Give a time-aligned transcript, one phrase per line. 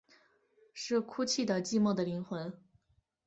[0.73, 2.51] 是哭泣的寂寞的灵魂